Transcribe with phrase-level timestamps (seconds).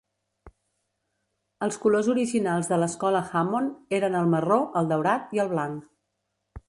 [1.67, 5.89] Els colors originals de l"escola Hammond eren el marró, el daurat i el blanc.